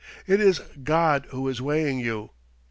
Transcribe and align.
It 0.25 0.41
is 0.41 0.63
God 0.83 1.27
who 1.29 1.47
is 1.47 1.61
weighing 1.61 1.99
you. 1.99 2.31